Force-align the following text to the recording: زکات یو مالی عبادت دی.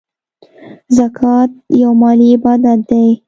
زکات 0.97 1.49
یو 1.81 1.91
مالی 2.01 2.27
عبادت 2.37 2.79
دی. 2.89 3.05